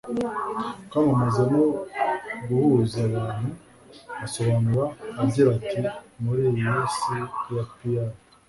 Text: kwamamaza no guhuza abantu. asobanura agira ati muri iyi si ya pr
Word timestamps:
kwamamaza 0.89 1.41
no 1.51 1.61
guhuza 2.47 2.97
abantu. 3.07 3.47
asobanura 4.25 4.85
agira 5.21 5.47
ati 5.57 5.79
muri 6.23 6.41
iyi 6.49 6.73
si 6.95 7.13
ya 7.55 7.63
pr 7.71 7.81